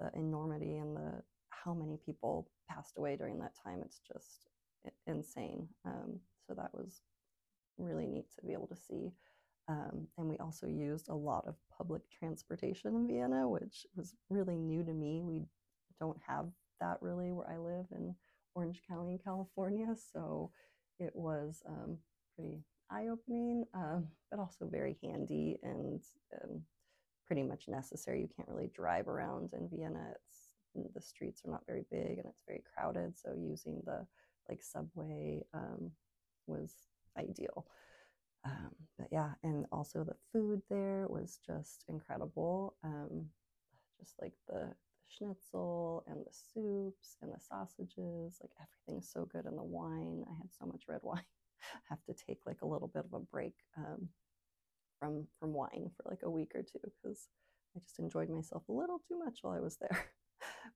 the 0.00 0.10
enormity 0.14 0.76
and 0.76 0.96
the 0.96 1.22
how 1.50 1.74
many 1.74 1.98
people 2.04 2.48
passed 2.68 2.98
away 2.98 3.16
during 3.16 3.38
that 3.38 3.52
time. 3.64 3.80
It's 3.84 4.00
just 4.12 4.48
insane. 5.06 5.68
Um, 5.84 6.20
so 6.46 6.54
that 6.54 6.70
was 6.72 7.00
really 7.78 8.06
neat 8.06 8.26
to 8.36 8.46
be 8.46 8.52
able 8.52 8.66
to 8.68 8.76
see. 8.76 9.12
Um, 9.68 10.08
and 10.16 10.28
we 10.28 10.38
also 10.38 10.66
used 10.66 11.08
a 11.08 11.14
lot 11.14 11.46
of 11.46 11.54
public 11.76 12.02
transportation 12.10 12.94
in 12.94 13.06
Vienna, 13.06 13.48
which 13.48 13.86
was 13.94 14.14
really 14.30 14.56
new 14.56 14.82
to 14.82 14.92
me. 14.92 15.22
We 15.22 15.44
don't 16.00 16.18
have 16.26 16.46
that 16.80 16.98
really 17.00 17.32
where 17.32 17.50
I 17.50 17.58
live 17.58 17.86
in 17.92 18.14
Orange 18.54 18.80
County, 18.88 19.20
California. 19.22 19.94
So 20.12 20.50
it 20.98 21.12
was 21.14 21.62
um, 21.68 21.98
pretty 22.34 22.58
eye 22.90 23.08
opening, 23.08 23.64
um, 23.74 24.06
but 24.30 24.40
also 24.40 24.66
very 24.70 24.96
handy 25.02 25.58
and 25.62 26.02
um, 26.42 26.62
pretty 27.26 27.42
much 27.42 27.68
necessary. 27.68 28.22
You 28.22 28.28
can't 28.34 28.48
really 28.48 28.70
drive 28.74 29.06
around 29.06 29.50
in 29.52 29.68
Vienna. 29.68 30.12
It's 30.14 30.94
the 30.94 31.00
streets 31.00 31.42
are 31.44 31.50
not 31.50 31.66
very 31.66 31.84
big 31.90 32.18
and 32.18 32.26
it's 32.26 32.42
very 32.46 32.62
crowded. 32.74 33.18
So 33.18 33.34
using 33.36 33.82
the 33.84 34.06
like 34.48 34.62
subway 34.62 35.42
um, 35.52 35.90
was 36.46 36.72
ideal. 37.16 37.66
Um, 38.44 38.70
but 38.98 39.08
yeah, 39.10 39.32
and 39.42 39.66
also 39.72 40.04
the 40.04 40.16
food 40.32 40.62
there 40.70 41.06
was 41.08 41.38
just 41.44 41.84
incredible. 41.88 42.76
Um, 42.84 43.26
just 44.00 44.14
like 44.20 44.34
the, 44.48 44.74
schnitzel 45.08 46.04
and 46.06 46.20
the 46.24 46.32
soups 46.32 47.16
and 47.22 47.32
the 47.32 47.40
sausages, 47.40 48.38
like 48.42 48.52
everything's 48.60 49.08
so 49.10 49.24
good. 49.24 49.46
And 49.46 49.58
the 49.58 49.62
wine, 49.62 50.24
I 50.28 50.34
had 50.36 50.52
so 50.58 50.66
much 50.66 50.84
red 50.88 51.00
wine. 51.02 51.22
I 51.74 51.78
have 51.88 52.04
to 52.04 52.14
take 52.14 52.40
like 52.46 52.62
a 52.62 52.66
little 52.66 52.88
bit 52.88 53.04
of 53.04 53.12
a 53.12 53.20
break 53.20 53.54
um, 53.76 54.08
from 54.98 55.26
from 55.38 55.52
wine 55.52 55.90
for 55.96 56.08
like 56.08 56.20
a 56.22 56.30
week 56.30 56.52
or 56.54 56.62
two 56.62 56.78
because 56.82 57.28
I 57.76 57.80
just 57.80 57.98
enjoyed 57.98 58.30
myself 58.30 58.62
a 58.68 58.72
little 58.72 59.00
too 59.08 59.18
much 59.18 59.38
while 59.42 59.54
I 59.54 59.60
was 59.60 59.76
there. 59.76 60.06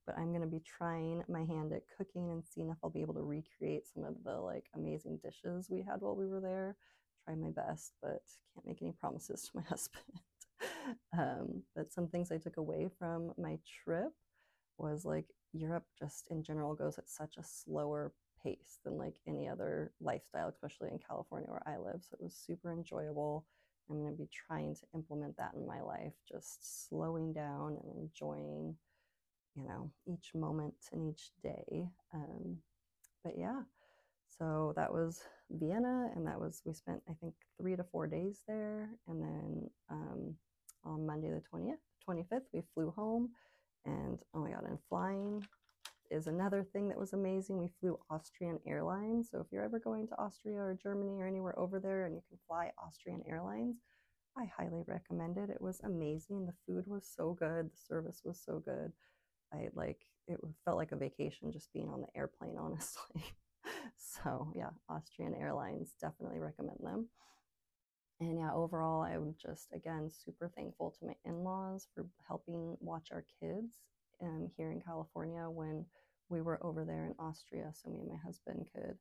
But 0.07 0.17
I'm 0.19 0.31
going 0.31 0.43
to 0.43 0.47
be 0.47 0.61
trying 0.61 1.23
my 1.29 1.45
hand 1.45 1.73
at 1.73 1.83
cooking 1.97 2.31
and 2.31 2.45
seeing 2.45 2.71
if 2.71 2.77
I'll 2.83 2.91
be 2.91 3.01
able 3.01 3.15
to 3.15 3.23
recreate 3.23 3.87
some 3.87 4.05
of 4.05 4.15
the 4.25 4.35
like 4.35 4.67
amazing 4.75 5.19
dishes 5.23 5.69
we 5.71 5.83
had 5.83 6.01
while 6.01 6.17
we 6.17 6.27
were 6.27 6.41
there. 6.41 6.77
Try 7.25 7.35
my 7.35 7.51
best, 7.51 7.93
but 8.03 8.23
can't 8.55 8.67
make 8.67 8.83
any 8.83 8.93
promises 8.93 9.43
to 9.43 9.51
my 9.55 9.63
husband. 9.69 10.05
um, 11.19 11.63
but 11.75 11.93
some 11.93 12.09
things 12.09 12.33
I 12.33 12.39
took 12.39 12.57
away 12.57 12.89
from 12.99 13.33
my 13.39 13.59
trip 13.85 14.13
was 14.79 15.05
like 15.05 15.27
Europe 15.53 15.85
just 15.99 16.29
in 16.31 16.43
general 16.43 16.75
goes 16.75 16.99
at 16.99 17.09
such 17.09 17.37
a 17.37 17.45
slower 17.45 18.13
pace 18.43 18.79
than 18.85 18.99
like 18.99 19.15
any 19.27 19.49
other 19.49 19.93
lifestyle, 20.01 20.49
especially 20.49 20.89
in 20.91 20.99
California 20.99 21.49
where 21.49 21.63
I 21.67 21.77
live. 21.79 22.03
So 22.03 22.17
it 22.19 22.23
was 22.23 22.35
super 22.35 22.73
enjoyable. 22.73 23.47
I'm 23.91 24.01
going 24.01 24.13
to 24.13 24.17
be 24.17 24.29
trying 24.33 24.75
to 24.77 24.87
implement 24.95 25.37
that 25.37 25.55
in 25.55 25.67
my 25.67 25.81
life, 25.81 26.15
just 26.29 26.89
slowing 26.89 27.33
down 27.33 27.77
and 27.83 27.99
enjoying, 27.99 28.75
you 29.57 29.65
know, 29.65 29.91
each 30.07 30.35
moment 30.35 30.75
and 30.93 31.13
each 31.13 31.31
day. 31.43 31.89
Um, 32.15 32.59
but 33.25 33.35
yeah, 33.39 33.63
so 34.39 34.73
that 34.77 34.93
was 34.93 35.23
Vienna, 35.51 36.11
and 36.15 36.27
that 36.27 36.41
was, 36.41 36.63
we 36.65 36.73
spent, 36.73 37.03
I 37.09 37.13
think, 37.21 37.35
three 37.61 37.77
to 37.77 37.85
four 37.85 38.07
days 38.07 38.43
there. 38.49 38.89
And 39.07 39.23
then 39.23 39.71
um, 39.91 40.35
on 40.85 41.07
Monday, 41.07 41.31
the 41.31 41.43
20th, 41.53 41.77
25th, 42.09 42.47
we 42.53 42.63
flew 42.75 42.91
home. 42.91 43.31
And 43.85 44.19
oh 44.35 44.41
my 44.41 44.51
God, 44.51 44.65
and 44.69 44.79
flying 44.89 45.45
is 46.11 46.27
another 46.27 46.63
thing 46.63 46.89
that 46.89 46.99
was 46.99 47.13
amazing. 47.13 47.59
We 47.59 47.71
flew 47.81 47.99
Austrian 48.11 48.59
Airlines. 48.67 49.29
So 49.31 49.41
if 49.41 49.47
you're 49.51 49.65
ever 49.65 49.79
going 49.79 50.07
to 50.09 50.19
Austria 50.21 50.59
or 50.59 50.79
Germany 50.81 51.21
or 51.21 51.27
anywhere 51.27 51.59
over 51.59 51.81
there 51.81 52.07
and 52.07 52.15
you 52.15 52.23
can 52.29 52.39
fly 52.47 52.71
Austrian 52.85 53.23
Airlines, 53.29 53.77
I 54.37 54.45
highly 54.57 54.83
recommend 54.87 55.37
it. 55.39 55.51
It 55.51 55.61
was 55.61 55.81
amazing. 55.81 56.47
The 56.47 56.55
food 56.67 56.87
was 56.87 57.07
so 57.17 57.35
good. 57.35 57.67
The 57.67 57.79
service 57.89 58.23
was 58.25 58.41
so 58.45 58.61
good. 58.65 58.93
I 59.53 59.69
like 59.75 60.07
it 60.29 60.39
felt 60.65 60.77
like 60.77 60.93
a 60.93 60.97
vacation 60.97 61.53
just 61.53 61.73
being 61.73 61.89
on 61.89 62.01
the 62.01 62.17
airplane, 62.17 62.57
honestly. 62.61 63.23
so 63.97 64.53
yeah, 64.55 64.71
Austrian 64.89 65.35
Airlines 65.35 65.93
definitely 66.01 66.39
recommend 66.39 66.79
them. 66.83 67.09
And 68.21 68.39
yeah, 68.39 68.53
overall, 68.55 69.03
I'm 69.03 69.35
just 69.41 69.73
again 69.73 70.09
super 70.11 70.51
thankful 70.55 70.95
to 70.99 71.07
my 71.07 71.15
in-laws 71.25 71.89
for 71.95 72.07
helping 72.27 72.77
watch 72.81 73.09
our 73.13 73.25
kids 73.41 73.81
um, 74.23 74.49
here 74.57 74.71
in 74.71 74.81
California 74.81 75.49
when 75.49 75.85
we 76.29 76.41
were 76.41 76.65
over 76.65 76.85
there 76.85 77.05
in 77.05 77.15
Austria, 77.19 77.71
so 77.75 77.91
me 77.91 78.01
and 78.01 78.09
my 78.09 78.17
husband 78.25 78.67
could 78.75 78.97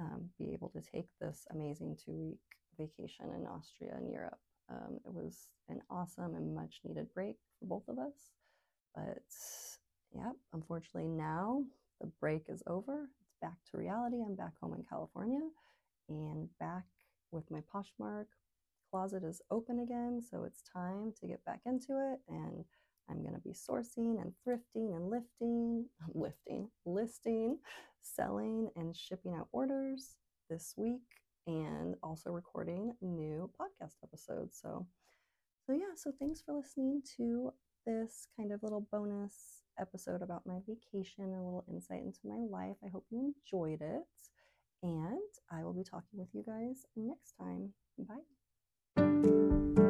um, 0.00 0.30
be 0.38 0.52
able 0.52 0.68
to 0.70 0.80
take 0.80 1.08
this 1.20 1.46
amazing 1.50 1.96
two-week 2.02 2.38
vacation 2.78 3.26
in 3.36 3.46
Austria 3.46 3.94
and 3.96 4.10
Europe. 4.10 4.38
Um, 4.70 4.98
it 5.04 5.12
was 5.12 5.48
an 5.68 5.80
awesome 5.90 6.34
and 6.34 6.54
much 6.54 6.80
needed 6.84 7.12
break 7.12 7.36
for 7.58 7.66
both 7.66 7.88
of 7.88 7.98
us. 7.98 8.30
But 8.94 9.22
yeah, 10.14 10.30
unfortunately, 10.52 11.08
now 11.08 11.64
the 12.00 12.06
break 12.20 12.44
is 12.48 12.62
over. 12.66 13.08
It's 13.20 13.34
back 13.40 13.56
to 13.70 13.78
reality. 13.78 14.22
I'm 14.24 14.34
back 14.34 14.52
home 14.60 14.74
in 14.74 14.84
California 14.88 15.40
and 16.08 16.48
back 16.58 16.84
with 17.30 17.50
my 17.50 17.60
Poshmark 17.74 18.26
closet 18.90 19.24
is 19.24 19.40
open 19.50 19.80
again. 19.80 20.20
So 20.28 20.44
it's 20.44 20.62
time 20.62 21.12
to 21.20 21.26
get 21.26 21.44
back 21.44 21.60
into 21.64 21.92
it. 21.92 22.20
And 22.28 22.64
I'm 23.08 23.22
going 23.22 23.34
to 23.34 23.40
be 23.40 23.50
sourcing 23.52 24.20
and 24.20 24.32
thrifting 24.46 24.94
and 24.94 25.08
lifting, 25.10 25.86
lifting, 26.14 26.68
listing, 26.84 27.58
selling, 28.02 28.70
and 28.76 28.94
shipping 28.94 29.34
out 29.34 29.48
orders 29.52 30.16
this 30.50 30.74
week 30.76 31.00
and 31.46 31.96
also 32.02 32.30
recording 32.30 32.92
new 33.00 33.50
podcast 33.60 33.94
episodes. 34.04 34.58
So, 34.60 34.86
so 35.66 35.72
yeah, 35.72 35.94
so 35.96 36.12
thanks 36.18 36.42
for 36.42 36.54
listening 36.54 37.02
to 37.16 37.52
this 37.86 38.26
kind 38.36 38.52
of 38.52 38.62
little 38.62 38.86
bonus 38.92 39.62
episode 39.80 40.22
about 40.22 40.46
my 40.46 40.58
vacation, 40.66 41.24
a 41.24 41.42
little 41.42 41.64
insight 41.68 42.02
into 42.02 42.20
my 42.24 42.44
life. 42.50 42.76
I 42.84 42.88
hope 42.88 43.06
you 43.10 43.34
enjoyed 43.34 43.80
it. 43.80 44.02
And 44.82 45.18
I 45.50 45.62
will 45.62 45.72
be 45.72 45.84
talking 45.84 46.18
with 46.18 46.28
you 46.32 46.44
guys 46.46 46.86
next 46.96 47.34
time. 47.38 47.72
Bye. 47.98 49.81